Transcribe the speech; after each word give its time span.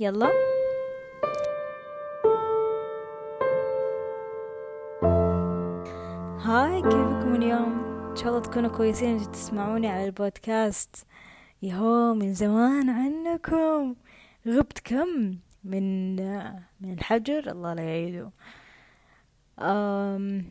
يلا. 0.00 0.30
هاي 6.40 6.82
كيفكم 6.82 7.34
اليوم؟ 7.34 7.84
إن 8.10 8.16
شاء 8.16 8.28
الله 8.28 8.40
تكونوا 8.40 8.70
كويسين 8.70 9.30
تسمعوني 9.30 9.88
على 9.88 10.04
البودكاست. 10.04 11.06
يهو 11.62 12.14
من 12.14 12.34
زمان 12.34 12.90
عنكم. 12.90 13.94
غبت 14.48 14.78
كم 14.78 15.38
من 15.64 16.16
من 16.80 16.92
الحجر 16.92 17.50
الله 17.50 17.74
لا 17.74 17.82
يعيده. 17.82 18.30
أم 19.58 20.44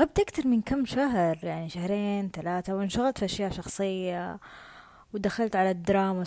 غبت 0.00 0.20
أكتر 0.20 0.46
من 0.46 0.62
كم 0.62 0.84
شهر 0.84 1.38
يعني 1.42 1.68
شهرين 1.68 2.30
ثلاثة 2.30 2.74
وانشغلت 2.74 3.18
في 3.18 3.24
أشياء 3.24 3.50
شخصية. 3.50 4.38
ودخلت 5.14 5.56
على 5.56 5.70
الدراما 5.70 6.24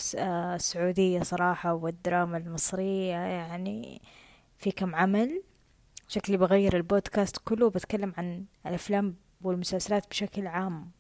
السعودية 0.56 1.20
صراحة 1.24 1.74
والدراما 1.74 2.38
المصرية 2.38 3.16
يعني 3.16 4.02
في 4.58 4.72
كم 4.72 4.96
عمل. 4.96 5.44
شكلي 6.08 6.38
بغير 6.38 6.76
البودكاست 6.78 7.38
كله 7.38 7.66
وبتكلم 7.66 8.14
عن 8.18 8.46
الأفلام 8.66 9.16
والمسلسلات 9.42 10.10
بشكل 10.10 10.48
عام 10.48 10.92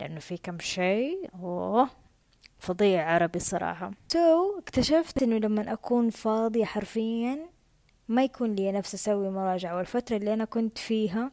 لأنه 0.00 0.20
في 0.20 0.36
كم 0.36 0.58
شيء. 0.58 1.30
أوه 1.34 1.88
فظيع 2.58 3.10
عربي 3.10 3.38
صراحة. 3.38 3.90
سو 4.08 4.18
so, 4.18 4.58
اكتشفت 4.58 5.22
إنه 5.22 5.36
لما 5.36 5.72
أكون 5.72 6.10
فاضية 6.10 6.64
حرفيا 6.64 7.38
ما 8.08 8.24
يكون 8.24 8.54
لي 8.54 8.72
نفس 8.72 8.94
أسوي 8.94 9.30
مراجعة. 9.30 9.76
والفترة 9.76 10.16
اللي 10.16 10.34
أنا 10.34 10.44
كنت 10.44 10.78
فيها 10.78 11.30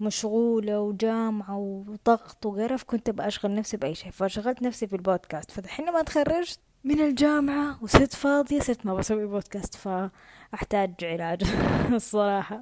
مشغولة 0.00 0.80
وجامعة 0.80 1.56
وضغط 1.56 2.46
وقرف 2.46 2.82
كنت 2.84 3.08
أبغى 3.08 3.26
أشغل 3.26 3.54
نفسي 3.54 3.76
بأي 3.76 3.94
شيء. 3.94 4.10
فشغلت 4.10 4.62
نفسي 4.62 4.86
بالبودكاست 4.86 5.50
فدحين 5.50 5.92
ما 5.92 6.02
تخرجت 6.02 6.60
من 6.84 7.00
الجامعة 7.00 7.82
وصرت 7.84 8.14
فاضية 8.14 8.60
صرت 8.60 8.86
ما 8.86 8.94
بسوي 8.94 9.26
بودكاست 9.26 9.74
فأحتاج 9.74 10.94
علاج 11.02 11.42
الصراحة. 11.94 12.60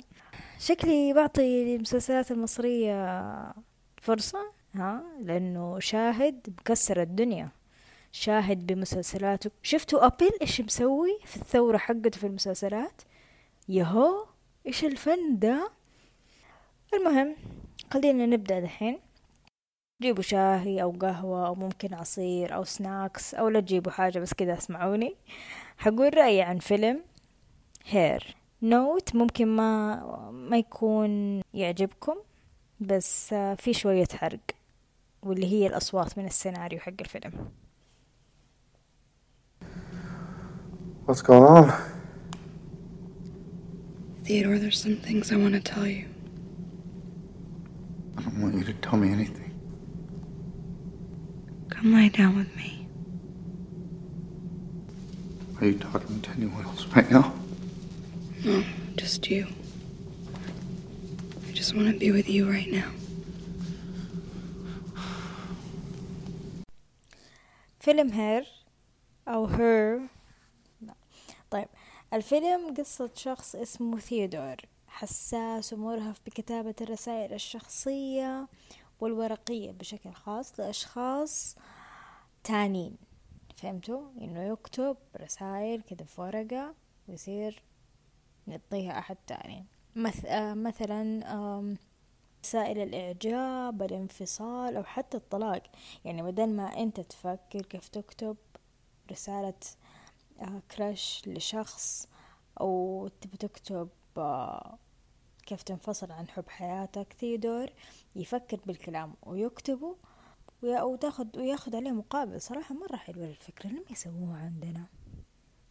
شكلي 0.58 1.12
بعطي 1.12 1.76
المسلسلات 1.76 2.30
المصرية 2.30 3.22
فرصة 4.02 4.38
ها 4.74 5.02
لأنه 5.22 5.78
شاهد 5.78 6.54
مكسر 6.60 7.02
الدنيا. 7.02 7.48
شاهد 8.12 8.66
بمسلسلاته. 8.66 9.50
شفتوا 9.62 10.06
أبل؟ 10.06 10.30
إيش 10.42 10.60
مسوي 10.60 11.18
في 11.24 11.36
الثورة 11.36 11.76
حقته 11.78 12.10
في 12.20 12.26
المسلسلات؟ 12.26 13.02
يهو 13.68 14.26
إيش 14.66 14.84
الفن 14.84 15.38
ده؟ 15.38 15.70
المهم 16.94 17.36
خلينا 17.92 18.26
نبدأ 18.26 18.60
دحين 18.60 18.98
جيبوا 20.02 20.22
شاهي 20.22 20.82
أو 20.82 20.90
قهوة 20.90 21.46
أو 21.46 21.54
ممكن 21.54 21.94
عصير 21.94 22.54
أو 22.54 22.64
سناكس 22.64 23.34
أو 23.34 23.48
لا 23.48 23.60
تجيبوا 23.60 23.92
حاجة 23.92 24.18
بس 24.18 24.34
كده 24.34 24.58
اسمعوني 24.58 25.14
حقول 25.78 26.16
رأيي 26.16 26.42
عن 26.42 26.58
فيلم 26.58 27.00
Her 27.86 28.36
note 28.62 29.14
ممكن 29.14 29.46
ما 29.46 30.30
ما 30.32 30.56
يكون 30.58 31.42
يعجبكم 31.54 32.16
بس 32.80 33.34
في 33.34 33.72
شوية 33.72 34.08
حرق 34.14 34.40
واللي 35.22 35.46
هي 35.46 35.66
الأصوات 35.66 36.18
من 36.18 36.26
السيناريو 36.26 36.80
حق 36.80 36.94
الفيلم 37.00 37.32
What's 41.06 41.22
going 41.22 41.44
on? 41.44 41.72
Theodore, 44.24 44.58
there's 44.58 44.80
some 44.86 44.96
things 44.96 45.30
I 45.30 45.36
want 45.36 45.54
to 45.54 45.60
tell 45.60 45.86
you. 45.86 46.04
I 48.17 48.21
don't 48.23 48.41
want 48.41 48.55
you 48.55 48.63
to 48.63 48.73
tell 48.73 48.97
me 48.97 49.09
anything. 49.11 49.51
Come 51.69 51.93
lie 51.93 52.09
down 52.09 52.35
with 52.35 52.55
me. 52.55 52.87
Are 55.59 55.67
you 55.67 55.77
talking 55.77 56.21
to 56.21 56.29
anyone 56.31 56.65
else 56.65 56.85
right 56.87 57.09
now? 57.11 57.33
No, 58.43 58.63
just 58.95 59.29
you. 59.29 59.47
I 61.47 61.51
just 61.51 61.75
want 61.75 61.87
to 61.91 61.97
be 61.99 62.11
with 62.11 62.29
you 62.29 62.49
right 62.49 62.71
now. 62.71 62.91
فيلم 67.79 68.11
هير 68.11 68.45
أو 69.27 69.45
هير 69.45 70.01
طيب 71.51 71.67
الفيلم 72.13 72.73
قصة 72.77 73.09
شخص 73.15 73.55
اسمه 73.55 73.99
ثيودور 73.99 74.55
حساس 74.96 75.72
ومرهف 75.72 76.20
بكتابة 76.26 76.74
الرسائل 76.80 77.32
الشخصية 77.32 78.48
والورقية 79.00 79.72
بشكل 79.72 80.12
خاص 80.12 80.60
لأشخاص 80.60 81.56
تانين. 82.44 82.96
فهمتوا؟ 83.56 84.10
إنه 84.20 84.42
يكتب 84.42 84.96
رسائل 85.20 85.82
كذا 85.82 86.04
في 86.04 86.20
ورقة 86.20 86.74
ويصير 87.08 87.62
يعطيها 88.46 88.98
أحد 88.98 89.16
تاني 89.26 89.64
مث... 89.96 90.24
آه 90.24 90.54
مثلا 90.54 91.76
رسائل 92.44 92.78
الإعجاب 92.78 93.82
الانفصال 93.82 94.76
أو 94.76 94.84
حتى 94.84 95.16
الطلاق. 95.16 95.62
يعني 96.04 96.22
بدل 96.22 96.48
ما 96.48 96.82
أنت 96.82 97.00
تفكر 97.00 97.62
كيف 97.62 97.88
تكتب 97.88 98.36
رسالة 99.10 99.54
كراش 100.76 101.22
لشخص 101.26 102.08
أو 102.60 103.08
تبي 103.20 103.36
تكتب 103.36 103.88
كيف 105.46 105.62
تنفصل 105.62 106.12
عن 106.12 106.28
حب 106.28 106.48
حياتك 106.48 107.16
ثيودور 107.20 107.70
يفكر 108.16 108.60
بالكلام 108.66 109.14
ويكتبه 109.22 109.96
وتاخد 110.62 111.36
وياخد 111.36 111.74
عليه 111.76 111.90
مقابل. 111.90 112.40
صراحة 112.40 112.74
مرة 112.74 112.96
حلوة 112.96 113.24
الفكرة 113.24 113.68
لما 113.68 113.84
يسووها 113.90 114.36
عندنا. 114.38 114.86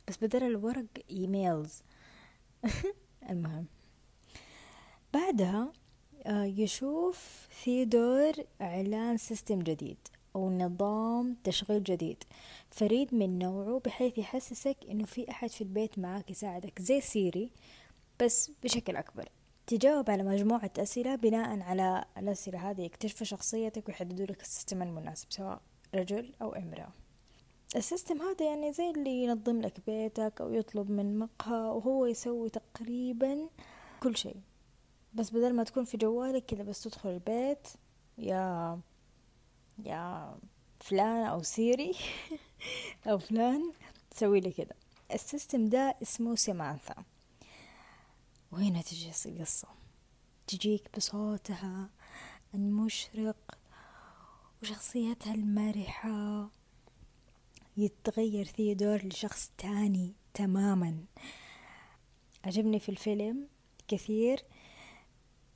بس 0.07 0.17
بدل 0.17 0.43
الورق 0.43 0.85
emails 1.11 1.83
المهم. 3.29 3.65
بعدها 5.13 5.71
يشوف 6.29 7.47
ثيودور 7.63 8.33
إعلان 8.61 9.17
system 9.17 9.59
جديد 9.59 9.97
أو 10.35 10.49
نظام 10.57 11.35
تشغيل 11.43 11.83
جديد. 11.83 12.23
فريد 12.69 13.15
من 13.15 13.39
نوعه 13.39 13.81
بحيث 13.85 14.17
يحسسك 14.17 14.77
إنه 14.89 15.05
في 15.05 15.31
أحد 15.31 15.49
في 15.49 15.61
البيت 15.61 15.99
معك 15.99 16.31
يساعدك 16.31 16.81
زي 16.81 17.01
سيري 17.01 17.51
بس 18.19 18.51
بشكل 18.63 18.95
أكبر. 18.95 19.29
تجاوب 19.67 20.09
على 20.09 20.23
مجموعة 20.23 20.69
أسئلة 20.79 21.15
بناء 21.15 21.61
على 21.61 22.05
الأسئلة 22.17 22.71
هذه 22.71 22.81
يكتشفوا 22.81 23.25
شخصيتك 23.25 23.87
ويحددوا 23.87 24.25
لك 24.25 24.41
ال 24.41 24.47
system 24.47 24.81
المناسب 24.81 25.27
سواء 25.29 25.61
رجل 25.95 26.33
أو 26.41 26.53
امرأة. 26.53 26.91
ال 27.75 27.82
system 27.82 28.21
هذا 28.21 28.45
يعني 28.45 28.73
زي 28.73 28.89
اللي 28.89 29.23
ينظم 29.23 29.61
لك 29.61 29.79
بيتك 29.87 30.33
أو 30.41 30.53
يطلب 30.53 30.91
من 30.91 31.19
مقهى 31.19 31.59
وهو 31.59 32.05
يسوي 32.05 32.49
تقريبا 32.49 33.49
كل 34.03 34.17
شيء. 34.17 34.37
بس 35.13 35.29
بدل 35.29 35.53
ما 35.53 35.63
تكون 35.63 35.85
في 35.85 35.97
جوالك 35.97 36.45
كذا 36.45 36.63
بس 36.63 36.83
تدخل 36.83 37.09
البيت 37.09 37.67
يا 38.17 38.79
يا 39.85 40.35
فلان 40.77 41.25
أو 41.25 41.43
سيري 41.43 41.91
أو 43.07 43.17
فلان 43.17 43.73
تسوي 44.11 44.39
لي 44.39 44.51
كذا. 44.51 44.75
ال 45.13 45.21
system 45.21 45.65
ده 45.65 45.95
اسمه 46.01 46.35
سيمانثا 46.35 46.95
وهنا 48.51 48.81
تجي 48.81 49.11
القصة؟ 49.25 49.67
تجيك 50.47 50.89
بصوتها 50.97 51.89
المشرق 52.53 53.57
وشخصيتها 54.61 55.33
المرحة. 55.33 56.49
يتغير 57.77 58.45
ثيودور 58.45 59.05
لشخص 59.05 59.51
تاني 59.57 60.13
تماما. 60.33 61.05
عجبني 62.45 62.79
في 62.79 62.89
الفيلم 62.89 63.47
كثير 63.87 64.43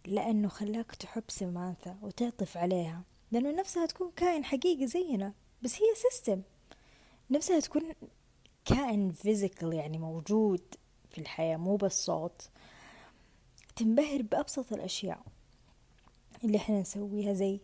لأنه 0.06 0.48
خلاك 0.48 0.96
تحب 0.96 1.24
سمانثا 1.28 1.98
وتعطف 2.02 2.58
عليها 2.58 3.04
لأنه 3.32 3.52
نفسها 3.52 3.86
تكون 3.86 4.12
كائن 4.16 4.46
حقيقي 4.46 4.88
زينا 4.88 5.34
بس 5.62 5.76
هي 5.76 5.96
system 5.96 6.42
نفسها 7.32 7.60
تكون 7.60 7.94
كائن 8.66 9.12
physical 9.12 9.74
يعني 9.74 9.98
موجود 9.98 10.62
في 11.10 11.22
الحياة 11.22 11.58
مو 11.58 11.76
بالصوت 11.76 12.50
تنبهر 13.80 14.22
بأبسط 14.22 14.74
الأشياء 14.74 15.24
اللي 16.44 16.58
إحنا 16.58 16.82
نسويها 16.82 17.34
زي 17.34 17.60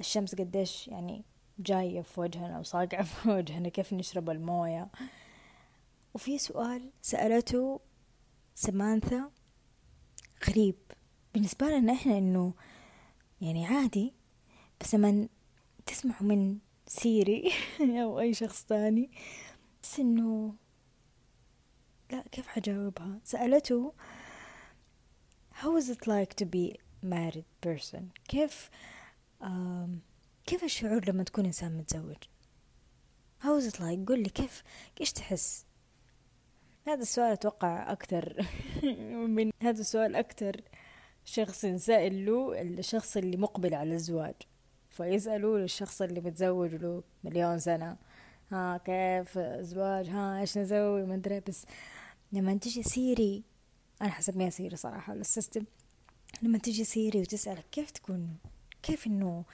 الشمس 0.00 0.34
قديش 0.34 0.88
يعني 0.88 1.24
جاية 1.58 2.02
في 2.02 2.20
وجهنا 2.20 2.58
وصاقعة 2.58 3.02
في 3.22 3.28
وجهنا 3.30 3.68
كيف 3.68 3.92
نشرب 3.92 4.30
الموية. 4.30 4.88
وفي 6.14 6.38
سؤال 6.38 6.90
سألته 7.02 7.80
سمانثا 8.54 9.30
غريب. 10.48 10.76
بالنسبة 11.34 11.66
لنا 11.66 11.92
إحنا 11.92 12.18
إنه 12.18 12.54
يعني 13.40 13.66
عادي 13.66 14.14
بس 14.80 14.94
لما 14.94 15.28
تسمعوا 15.86 16.22
من 16.22 16.58
سيري 16.86 17.52
أو 18.02 18.20
أي 18.20 18.34
شخص 18.34 18.64
تاني 18.64 19.10
بس 19.82 20.00
إنه 20.00 20.54
لا 22.10 22.24
كيف 22.32 22.46
حجاوبها؟ 22.46 23.20
سألته 23.24 23.92
how 25.62 25.74
is 25.76 25.88
it 25.88 26.06
like 26.06 26.34
to 26.34 26.44
be 26.44 26.78
married 27.02 27.46
person? 27.60 28.10
كيف 28.28 28.70
um, 29.42 30.00
كيف 30.46 30.64
الشعور 30.64 31.08
لما 31.08 31.22
تكون 31.22 31.44
إنسان 31.44 31.78
متزوج? 31.78 32.16
How 33.42 33.60
is 33.60 33.72
it 33.72 33.76
like? 33.80 34.08
قول 34.08 34.22
لي 34.22 34.28
كيف 34.28 34.62
إيش 35.00 35.12
تحس؟ 35.12 35.66
هذا 36.86 37.02
السؤال 37.02 37.32
أتوقع 37.32 37.92
أكثر 37.92 38.46
من 39.36 39.50
هذا 39.62 39.80
السؤال 39.80 40.16
أكثر 40.16 40.60
شخص 41.24 41.66
سائل 41.66 42.26
له 42.26 42.62
الشخص 42.62 43.16
اللي 43.16 43.36
مقبل 43.36 43.74
على 43.74 43.94
الزواج. 43.94 44.34
فيسألوا 44.90 45.58
للشخص 45.58 46.02
اللي 46.02 46.20
متزوج 46.20 46.74
له 46.74 47.02
مليون 47.24 47.58
سنة. 47.58 47.96
ها 48.52 48.78
كيف 48.78 49.38
الزواج؟ 49.38 50.08
ها 50.08 50.40
إيش 50.40 50.58
نسوي؟ 50.58 51.04
ما 51.04 51.14
أدري 51.14 51.40
بس 51.40 51.66
لما 52.32 52.54
تجي 52.54 52.82
سيري 52.82 53.55
أنا 54.02 54.10
حسميها 54.10 54.50
سيري 54.50 54.76
صراحة 54.76 55.12
ال 55.12 55.19
system. 55.19 55.64
لما 56.42 56.58
تجي 56.58 56.84
سيري 56.84 57.20
وتسألك 57.20 57.66
كيف 57.72 57.90
تكون 57.90 58.36
كيف 58.82 59.06
إنه 59.06 59.44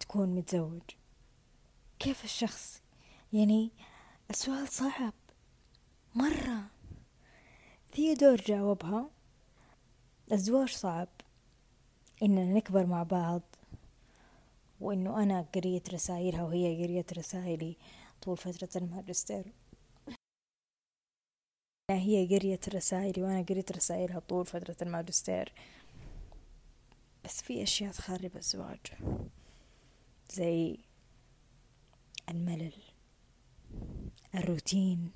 تكون 0.00 0.28
متزوج؟ 0.28 0.82
كيف 1.98 2.24
الشخص؟ 2.24 2.82
يعني 3.32 3.70
السؤال 4.30 4.68
صعب 4.68 5.12
مرة. 6.14 6.62
ثيودور 7.94 8.36
جاوبها 8.36 9.10
الزواج 10.32 10.68
صعب 10.68 11.08
إننا 12.22 12.54
نكبر 12.54 12.86
مع 12.86 13.02
بعض 13.02 13.42
وإنه 14.80 15.22
أنا 15.22 15.46
قريت 15.54 15.94
رسائلها 15.94 16.42
وهي 16.42 16.84
قريت 16.84 17.18
رسائلي 17.18 17.76
طول 18.22 18.36
فترة 18.36 18.68
الماجستير. 18.82 19.44
هي 21.90 22.26
قريت 22.26 22.68
رسائلي 22.68 23.22
وأنا 23.22 23.42
قريت 23.42 23.72
رسائلها 23.72 24.18
طول 24.18 24.46
فترة 24.46 24.76
الماجستير. 24.82 25.52
بس 27.24 27.42
في 27.42 27.62
أشياء 27.62 27.92
تخرب 27.92 28.36
الزواج. 28.36 28.78
زي 30.30 30.78
الملل 32.28 32.82
الروتين. 34.34 35.10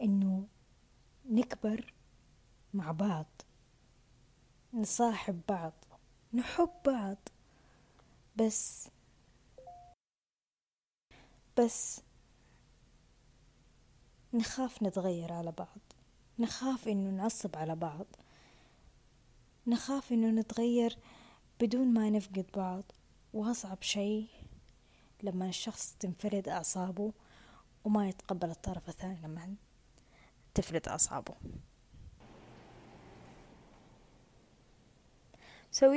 إنه 0.00 0.46
نكبر 1.30 1.92
مع 2.74 2.92
بعض 2.92 3.26
نصاحب 4.74 5.40
بعض 5.48 5.72
نحب 6.32 6.70
بعض. 6.86 7.18
بس 8.36 8.88
بس 11.58 12.00
نخاف 14.34 14.82
نتغير 14.82 15.32
على 15.32 15.52
بعض. 15.52 15.78
نخاف 16.38 16.88
إنه 16.88 17.10
نعصب 17.10 17.56
على 17.56 17.76
بعض. 17.76 18.06
نخاف 19.66 20.12
إنه 20.12 20.40
نتغير 20.40 20.98
بدون 21.60 21.94
ما 21.94 22.10
نفقد 22.10 22.46
بعض. 22.56 22.82
وأصعب 23.32 23.82
شيء 23.82 24.26
لما 25.22 25.48
الشخص 25.48 25.96
تنفرد 26.00 26.48
أعصابه 26.48 27.12
وما 27.84 28.08
يتقبل 28.08 28.50
الطرف 28.50 28.88
الثاني 28.88 29.18
لما 29.22 29.54
تفرد 30.54 30.88
أعصابه. 30.88 31.34
so 35.70 35.94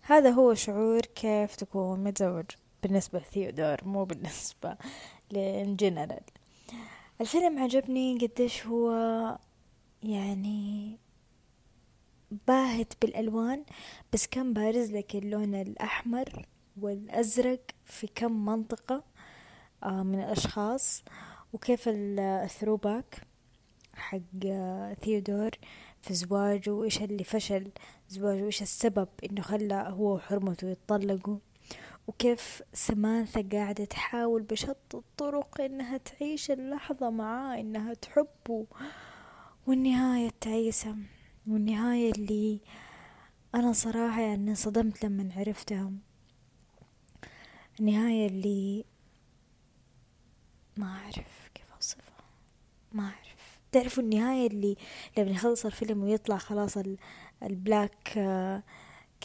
هذا 0.00 0.30
هو 0.30 0.54
شعور 0.54 1.00
كيف 1.00 1.56
تكون 1.56 2.04
متزوج 2.04 2.44
بالنسبة 2.82 3.18
لثيودور 3.18 3.84
مو 3.84 4.04
بالنسبة 4.04 4.76
للجنرال. 5.30 6.24
الفيلم 7.20 7.58
عجبني 7.58 8.18
قديش 8.18 8.66
هو 8.66 8.90
يعني 10.02 10.98
باهت 12.48 12.92
بالألوان 13.02 13.64
بس 14.12 14.26
كان 14.26 14.52
بارز 14.52 14.90
لك 14.92 15.16
اللون 15.16 15.54
الأحمر 15.54 16.46
والأزرق 16.80 17.60
في 17.84 18.06
كم 18.14 18.44
منطقة 18.44 19.04
آه، 19.82 20.02
من 20.02 20.18
الأشخاص 20.18 21.02
وكيف 21.52 21.84
ال 21.88 22.01
throwback 22.01 23.20
حق 23.94 24.18
ثيودور 25.02 25.50
في 26.02 26.14
زواجه 26.14 26.70
وإيش 26.70 27.02
اللي 27.02 27.24
فشل 27.24 27.70
زواجه 28.08 28.42
وإيش 28.42 28.62
السبب 28.62 29.08
إنه 29.24 29.42
خلى 29.42 29.74
هو 29.74 30.14
وحرمته 30.14 30.68
يتطلقوا. 30.68 31.38
وكيف 32.06 32.62
سمانثا 32.72 33.48
قاعدة 33.52 33.84
تحاول 33.84 34.42
بشتى 34.42 34.96
الطرق 34.96 35.60
إنها 35.60 35.96
تعيش 35.96 36.50
اللحظة 36.50 37.10
معاه 37.10 37.60
إنها 37.60 37.94
تحبه. 37.94 38.66
والنهاية 39.66 40.26
التعيسة 40.28 40.96
والنهاية 41.48 42.12
اللي 42.12 42.60
أنا 43.54 43.72
صراحة 43.72 44.20
يعني 44.20 44.50
انصدمت 44.50 45.04
لما 45.04 45.32
عرفتها 45.36 45.92
النهاية 47.80 48.26
اللي 48.26 48.84
ما 50.76 50.86
أعرف 50.86 51.50
كيف 51.54 51.72
أوصفها. 51.74 52.24
ما 52.92 53.02
أعرف. 53.02 53.58
تعرفوا 53.72 54.02
النهاية 54.02 54.46
اللي 54.46 54.76
لما 55.18 55.30
يخلص 55.30 55.66
الفيلم 55.66 56.02
ويطلع 56.02 56.36
خلاص 56.36 56.78
ال 57.42 57.54
black 57.54 58.12
آه، 58.16 58.62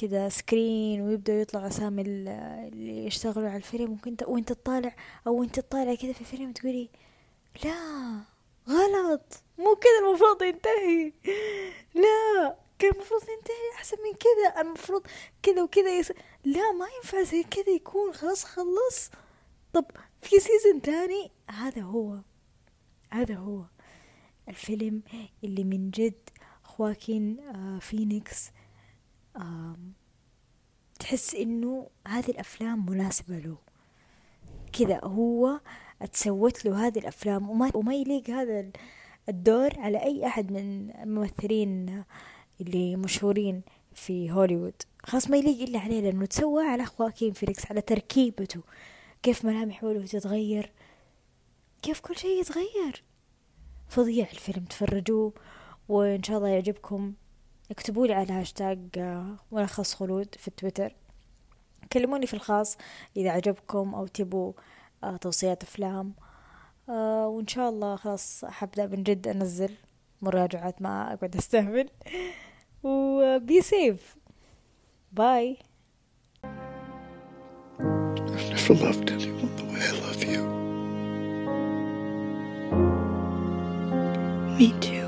كذا 0.01 0.29
screen 0.29 1.01
ويبدأ 1.01 1.41
يطلع 1.41 1.67
أسامي 1.67 2.01
اللي 2.01 3.05
يشتغلوا 3.05 3.49
على 3.49 3.57
الفيلم 3.57 3.93
وكنت 3.93 4.23
وانت 4.23 4.53
تطالع 4.53 4.95
أو 5.27 5.43
انت 5.43 5.59
تطالع 5.59 5.95
كذا 5.95 6.13
في 6.13 6.21
الفيلم 6.21 6.51
تقولي 6.51 6.89
لا 7.63 8.19
غلط 8.69 9.43
مو 9.57 9.75
كذا 9.75 10.07
المفروض 10.07 10.41
ينتهي. 10.41 11.13
لا 12.03 12.55
كان 12.79 12.91
المفروض 12.91 13.21
ينتهي 13.21 13.75
أحسن 13.75 13.97
من 13.97 14.13
كذا 14.13 14.61
المفروض 14.61 15.01
كذا 15.43 15.63
وكذا 15.63 15.99
يس... 15.99 16.11
لا 16.45 16.71
ما 16.71 16.87
ينفع 16.97 17.21
زي 17.21 17.43
كذا 17.43 17.69
يكون 17.69 18.13
خلاص 18.13 18.43
خلص. 18.43 19.11
طب 19.73 19.85
في 20.21 20.39
season 20.39 20.81
تاني؟ 20.81 21.31
هذا 21.49 21.81
هو. 21.81 22.17
هذا 23.11 23.35
هو 23.35 23.63
الفيلم 24.49 25.03
اللي 25.43 25.63
من 25.63 25.91
جد 25.91 26.29
خواكين 26.63 27.39
آه 27.39 27.79
فينيكس 27.79 28.51
تحس 30.99 31.35
إنه 31.35 31.89
هذه 32.07 32.29
الأفلام 32.29 32.85
مناسبة 32.89 33.39
له. 33.39 33.57
كذا 34.73 34.99
هو 35.03 35.59
اتسوت 36.01 36.65
له 36.65 36.87
هذه 36.87 36.99
الأفلام 36.99 37.49
وما, 37.49 37.71
وما 37.73 37.95
يليق 37.95 38.29
هذا 38.29 38.69
الدور 39.29 39.79
على 39.79 40.03
أي 40.03 40.25
أحد 40.25 40.51
من 40.51 40.91
الممثلين 40.95 42.03
اللي 42.61 42.95
مشهورين 42.95 43.61
في 43.93 44.31
هوليوود. 44.31 44.73
خلاص 45.03 45.29
ما 45.29 45.37
يليق 45.37 45.61
إلا 45.61 45.79
عليه 45.79 46.01
لأنه 46.01 46.25
تسوى 46.25 46.63
على 46.63 46.85
خواكين 46.85 47.33
فينيكس 47.33 47.65
على 47.71 47.81
تركيبته. 47.81 48.61
كيف 49.23 49.45
ملامح 49.45 49.83
وجهه 49.83 50.05
تتغير؟ 50.05 50.71
كيف 51.81 51.99
كل 51.99 52.17
شيء 52.17 52.39
يتغير؟ 52.41 53.03
فظيع 53.87 54.27
الفيلم 54.31 54.65
تفرجوه 54.65 55.33
وإن 55.89 56.23
شاء 56.23 56.37
الله 56.37 56.47
يعجبكم. 56.47 57.13
اكتبوا 57.71 58.07
لي 58.07 58.13
على 58.13 58.33
هاشتاج 58.33 58.79
آه، 58.97 59.35
ملخص 59.51 59.93
خلود 59.93 60.35
في 60.37 60.47
التويتر 60.47 60.95
كلموني 61.93 62.25
في 62.27 62.33
الخاص 62.33 62.77
إذا 63.17 63.29
عجبكم 63.31 63.95
أو 63.95 64.07
تبوا 64.07 64.53
آه، 65.03 65.17
توصيات 65.17 65.63
أفلام. 65.63 66.13
آه، 66.89 67.27
وإن 67.27 67.47
شاء 67.47 67.69
الله 67.69 67.95
خلاص 67.95 68.45
حبدأ 68.45 68.87
من 68.87 69.03
جد 69.03 69.27
أنزل 69.27 69.71
مراجعات 70.21 70.81
ما 70.81 71.13
أقعد 71.13 71.35
أستهبل 71.35 71.89
وبي 72.83 73.61
سيف 73.61 74.15
باي 75.11 75.57
I've 78.39 78.49
never 78.51 78.73
loved 78.85 79.09
anyone 79.11 79.55
the 79.59 79.65
way 79.71 79.81
I 79.89 79.93
love 80.05 80.23
you. 80.33 80.43
Me 84.57 84.67
too. 84.85 84.98